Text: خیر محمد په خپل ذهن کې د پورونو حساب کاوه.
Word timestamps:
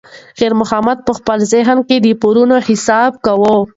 خیر 0.37 0.51
محمد 0.61 0.97
په 1.07 1.11
خپل 1.19 1.39
ذهن 1.53 1.77
کې 1.87 1.97
د 1.99 2.07
پورونو 2.21 2.55
حساب 2.67 3.11
کاوه. 3.25 3.55